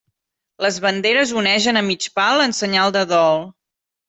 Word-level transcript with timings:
Les 0.65 0.79
banderes 0.85 1.33
onegen 1.41 1.79
a 1.83 1.83
mig 1.91 2.09
pal 2.17 2.45
en 2.47 2.57
senyal 2.63 2.97
de 2.97 3.05
dol. 3.15 3.47